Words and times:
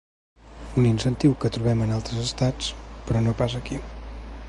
Un 0.79 0.87
incentiu 0.93 1.35
que 1.43 1.53
trobem 1.57 1.85
en 1.87 1.93
altres 1.99 2.25
estats, 2.25 2.73
però 3.09 3.25
no 3.27 3.37
pas 3.45 3.61
aquí. 3.63 3.83